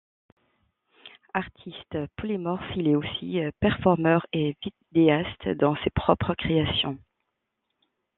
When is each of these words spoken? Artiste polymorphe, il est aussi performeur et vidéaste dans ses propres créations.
Artiste 1.35 1.95
polymorphe, 2.17 2.75
il 2.75 2.87
est 2.87 2.95
aussi 2.95 3.37
performeur 3.59 4.25
et 4.33 4.57
vidéaste 4.91 5.47
dans 5.49 5.75
ses 5.83 5.91
propres 5.91 6.33
créations. 6.33 6.97